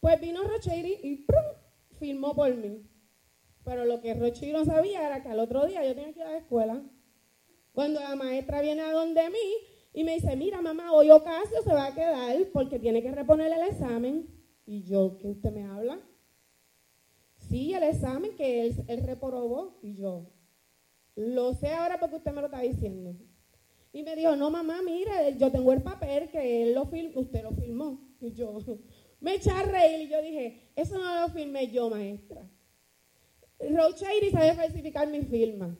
[0.00, 1.44] Pues vino Rocheiri y ¡prum!
[1.98, 2.82] firmó por mí.
[3.64, 6.26] Pero lo que Rocheiri no sabía era que al otro día yo tenía que ir
[6.26, 6.82] a la escuela
[7.72, 9.38] Cuando la maestra viene a donde mí
[9.94, 13.52] y me dice, mira mamá, hoy Ocasio se va a quedar porque tiene que reponer
[13.52, 14.26] el examen.
[14.66, 16.00] Y yo, ¿qué usted me habla?
[17.36, 19.78] Sí, el examen que él, él reprobó.
[19.82, 20.31] Y yo,
[21.16, 23.14] lo sé ahora porque usted me lo está diciendo.
[23.92, 27.52] Y me dijo, no mamá, mire, yo tengo el papel que él lo usted lo
[27.52, 28.00] firmó.
[28.20, 28.58] Y yo
[29.20, 32.48] me eché a reír y yo dije, eso no lo firmé yo, maestra.
[33.60, 35.76] Rochairi sabe falsificar mi firma.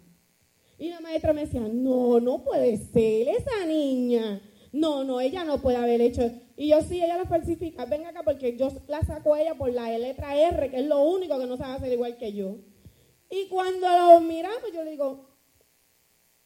[0.78, 4.42] Y la maestra me decía, no, no puede ser, esa niña.
[4.72, 6.30] No, no, ella no puede haber hecho.
[6.56, 7.84] Y yo sí, ella la falsifica.
[7.84, 11.38] Venga acá porque yo la saco ella por la letra R, que es lo único
[11.38, 12.58] que no sabe hacer igual que yo.
[13.34, 15.24] Y cuando lo miramos, yo le digo,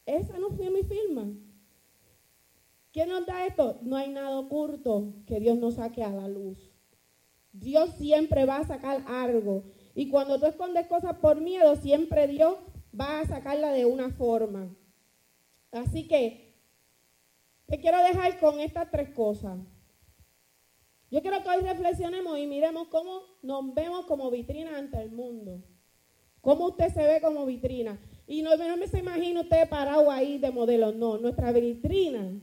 [0.04, 1.26] esa no fue mi firma.
[2.92, 3.80] ¿Quién nos da esto?
[3.82, 6.70] No hay nada oculto que Dios no saque a la luz.
[7.50, 9.64] Dios siempre va a sacar algo.
[9.96, 12.56] Y cuando tú escondes cosas por miedo, siempre Dios
[12.98, 14.72] va a sacarla de una forma.
[15.72, 16.54] Así que
[17.66, 19.58] te quiero dejar con estas tres cosas.
[21.10, 25.64] Yo quiero que hoy reflexionemos y miremos cómo nos vemos como vitrina ante el mundo.
[26.46, 27.98] Cómo usted se ve como vitrina.
[28.28, 30.92] Y no, me se imagina usted parado ahí de modelo.
[30.92, 32.40] No, nuestra vitrina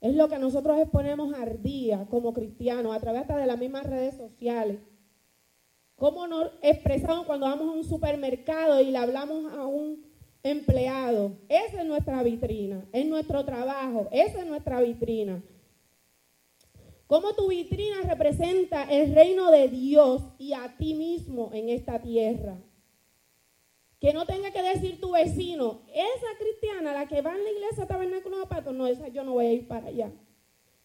[0.00, 4.16] es lo que nosotros exponemos al día como cristianos, a través de las mismas redes
[4.16, 4.78] sociales.
[5.96, 10.00] ¿Cómo nos expresamos cuando vamos a un supermercado y le hablamos a un
[10.44, 11.32] empleado?
[11.48, 15.42] Esa es nuestra vitrina, es nuestro trabajo, esa es nuestra vitrina.
[17.08, 22.56] ¿Cómo tu vitrina representa el reino de Dios y a ti mismo en esta tierra?
[24.00, 27.86] Que no tenga que decir tu vecino, esa cristiana, la que va en la iglesia
[27.86, 30.10] tabernáculo de patos, no, esa yo no voy a ir para allá.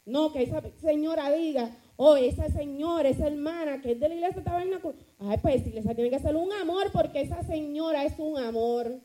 [0.06, 4.44] No, que esa señora diga, oh, esa señora, esa hermana que es de la iglesia
[4.44, 9.00] tabernáculo, ay, pues iglesia tiene que ser un amor porque esa señora es un amor.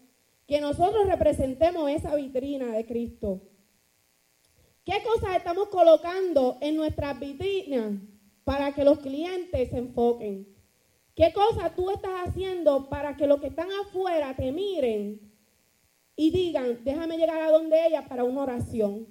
[0.47, 3.41] Que nosotros representemos esa vitrina de Cristo.
[4.85, 7.93] ¿Qué cosas estamos colocando en nuestras vitrinas
[8.43, 10.49] para que los clientes se enfoquen?
[11.15, 15.21] ¿Qué cosas tú estás haciendo para que los que están afuera te miren
[16.17, 19.07] y digan, déjame llegar a donde ella para una oración?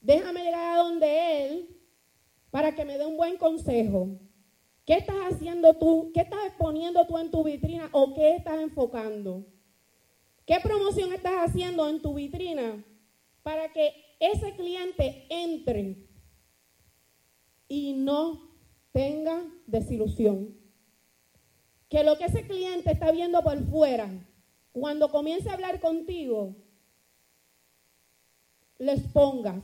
[0.00, 1.76] Déjame llegar a donde él
[2.50, 4.18] para que me dé un buen consejo.
[4.84, 6.10] ¿Qué estás haciendo tú?
[6.14, 9.44] ¿Qué estás exponiendo tú en tu vitrina o qué estás enfocando?
[10.46, 12.84] ¿Qué promoción estás haciendo en tu vitrina
[13.42, 16.06] para que ese cliente entre
[17.68, 18.52] y no
[18.92, 20.65] tenga desilusión?
[21.88, 24.08] Que lo que ese cliente está viendo por fuera,
[24.72, 26.54] cuando comience a hablar contigo,
[28.78, 29.62] les pongas.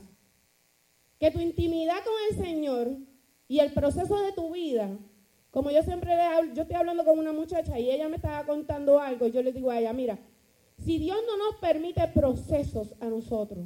[1.19, 2.97] Que tu intimidad con el Señor
[3.47, 4.89] y el proceso de tu vida,
[5.51, 8.45] como yo siempre le hablo, yo estoy hablando con una muchacha y ella me estaba
[8.45, 10.17] contando algo, yo le digo a ella, mira,
[10.79, 13.65] si Dios no nos permite procesos a nosotros,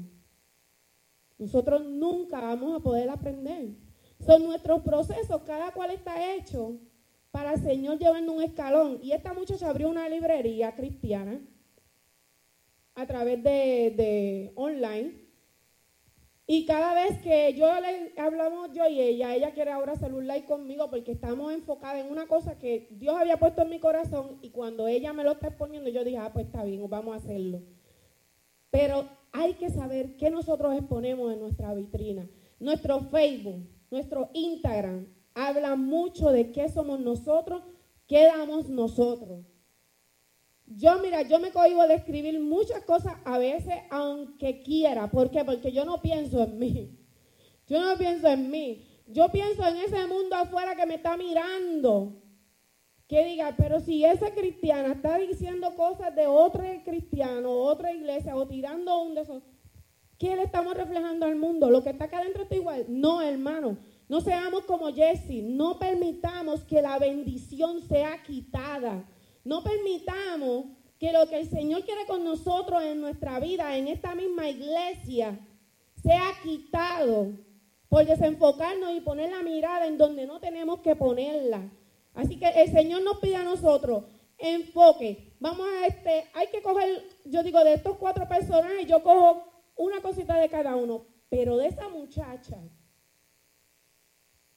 [1.37, 3.69] nosotros nunca vamos a poder aprender.
[4.19, 6.77] Son nuestros procesos, cada cual está hecho
[7.31, 8.99] para el Señor llevando un escalón.
[9.01, 11.39] Y esta muchacha abrió una librería cristiana
[12.95, 15.27] a través de, online.
[16.47, 20.27] Y cada vez que yo le hablamos yo y ella, ella quiere ahora hacer un
[20.27, 24.39] like conmigo porque estamos enfocadas en una cosa que Dios había puesto en mi corazón
[24.41, 27.17] y cuando ella me lo está exponiendo yo dije, ah, pues está bien, vamos a
[27.17, 27.61] hacerlo.
[28.71, 32.27] Pero hay que saber qué nosotros exponemos en nuestra vitrina.
[32.59, 35.05] Nuestro Facebook, nuestro Instagram,
[35.37, 37.61] habla mucho de qué somos nosotros,
[38.07, 39.45] qué damos nosotros.
[40.65, 45.09] Yo, mira, yo me cohibo de escribir muchas cosas a veces, aunque quiera.
[45.09, 45.45] ¿Por qué?
[45.45, 46.99] Porque yo no pienso en mí.
[47.67, 48.85] Yo no pienso en mí.
[49.07, 52.21] Yo pienso en ese mundo afuera que me está mirando.
[53.07, 58.45] Que diga, pero si esa cristiana está diciendo cosas de otro cristiano, otra iglesia, o
[58.45, 59.43] tirando un de esos,
[60.17, 61.69] ¿qué le estamos reflejando al mundo?
[61.69, 62.85] ¿Lo que está acá adentro está igual?
[62.89, 63.77] No, hermano.
[64.09, 69.03] No seamos como Jesse, no permitamos que la bendición sea quitada.
[69.43, 70.65] No permitamos
[70.97, 75.39] que lo que el Señor quiere con nosotros en nuestra vida, en esta misma iglesia,
[76.01, 77.33] sea quitado
[77.89, 81.69] por desenfocarnos y poner la mirada en donde no tenemos que ponerla.
[82.13, 84.05] Así que el Señor nos pide a nosotros
[84.37, 85.35] enfoque.
[85.39, 89.43] Vamos a este, hay que coger, yo digo, de estos cuatro personajes, yo cojo
[89.75, 92.57] una cosita de cada uno, pero de esa muchacha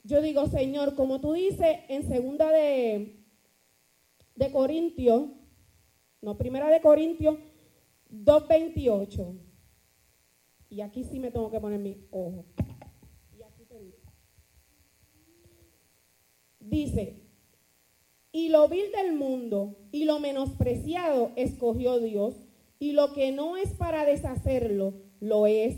[0.05, 3.25] yo digo, Señor, como tú dices en segunda de,
[4.35, 5.29] de Corintios,
[6.23, 7.39] no, primera de Corintios
[8.11, 9.39] 2.28.
[10.69, 12.45] Y aquí sí me tengo que poner mi ojo.
[13.37, 13.65] Y aquí
[16.61, 17.23] Dice,
[18.33, 22.35] y lo vil del mundo y lo menospreciado escogió Dios,
[22.79, 25.77] y lo que no es para deshacerlo, lo es,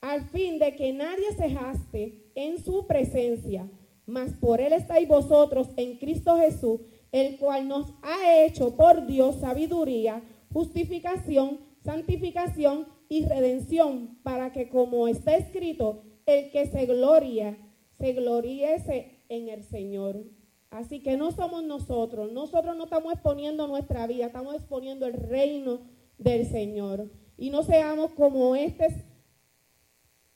[0.00, 3.70] al fin de que nadie se jaste en su presencia,
[4.06, 6.80] mas por él estáis vosotros en Cristo Jesús,
[7.12, 10.22] el cual nos ha hecho por Dios sabiduría,
[10.52, 17.58] justificación, santificación y redención, para que como está escrito, el que se gloria,
[17.98, 20.24] se gloriese en el Señor.
[20.70, 25.82] Así que no somos nosotros, nosotros no estamos exponiendo nuestra vida, estamos exponiendo el reino
[26.16, 27.10] del Señor.
[27.36, 29.04] Y no seamos como este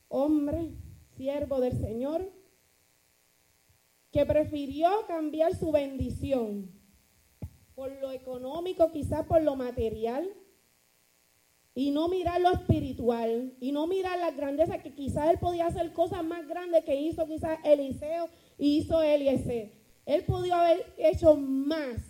[0.09, 0.77] hombre,
[1.17, 2.31] siervo del Señor,
[4.11, 6.71] que prefirió cambiar su bendición
[7.75, 10.29] por lo económico, quizás por lo material,
[11.75, 15.93] y no mirar lo espiritual, y no mirar las grandezas que quizás él podía hacer
[15.93, 19.73] cosas más grandes que hizo quizás Eliseo y hizo Eliezer.
[20.07, 22.01] Él podía haber hecho más.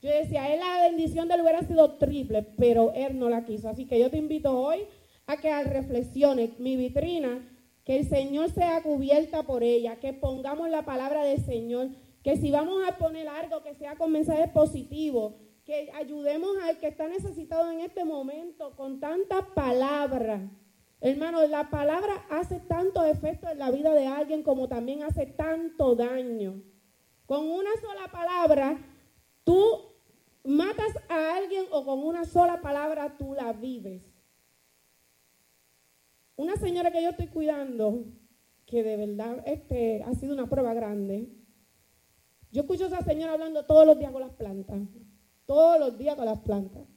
[0.00, 3.68] Yo decía, él la bendición de él hubiera sido triple, pero él no la quiso.
[3.68, 4.86] Así que yo te invito hoy
[5.26, 7.46] a que reflexiones mi vitrina,
[7.90, 11.88] que el Señor sea cubierta por ella, que pongamos la palabra del Señor,
[12.22, 15.34] que si vamos a poner algo que sea con mensajes positivos,
[15.64, 20.48] que ayudemos al que está necesitado en este momento con tanta palabra.
[21.00, 25.96] Hermano, la palabra hace tanto efecto en la vida de alguien como también hace tanto
[25.96, 26.62] daño.
[27.26, 28.78] Con una sola palabra,
[29.42, 29.64] tú
[30.44, 34.09] matas a alguien o con una sola palabra tú la vives.
[36.40, 38.02] Una señora que yo estoy cuidando,
[38.64, 41.28] que de verdad este, ha sido una prueba grande.
[42.50, 44.80] Yo escucho a esa señora hablando todos los días con las plantas,
[45.44, 46.88] todos los días con las plantas.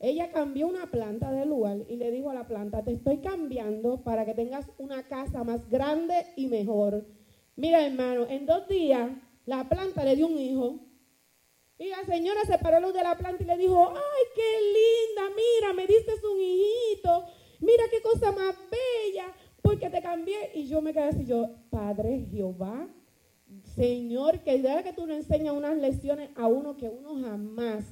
[0.00, 4.02] Ella cambió una planta de lugar y le dijo a la planta, te estoy cambiando
[4.02, 7.06] para que tengas una casa más grande y mejor.
[7.54, 9.12] Mira hermano, en dos días
[9.46, 10.80] la planta le dio un hijo.
[11.78, 15.72] Y la señora se paró de la planta y le dijo, ay, qué linda, mira,
[15.72, 17.26] me diste un hijito,
[17.60, 19.32] mira qué cosa más bella,
[19.62, 20.52] porque te cambié.
[20.54, 22.88] Y yo me quedé así, yo, Padre Jehová,
[23.74, 27.84] Señor, que idea que tú le enseñas unas lecciones a uno que uno jamás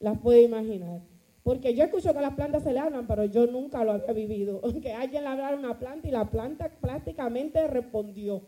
[0.00, 1.02] las puede imaginar.
[1.42, 4.60] Porque yo escucho que las plantas se le hablan, pero yo nunca lo había vivido.
[4.82, 8.42] Que alguien le hablara a una planta y la planta prácticamente respondió.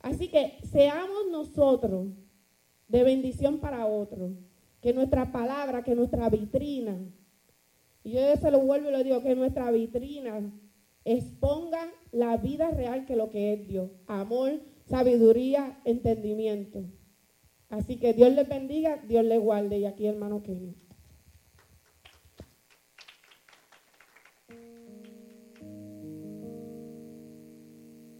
[0.00, 2.08] Así que seamos nosotros
[2.88, 4.32] de bendición para otros.
[4.80, 6.96] Que nuestra palabra, que nuestra vitrina,
[8.06, 10.52] y yo se lo vuelvo y le digo, que nuestra vitrina
[11.04, 13.90] exponga la vida real que lo que es Dios.
[14.06, 16.84] Amor, sabiduría, entendimiento.
[17.68, 19.80] Así que Dios les bendiga, Dios les guarde.
[19.80, 20.76] Y aquí hermano Kenny.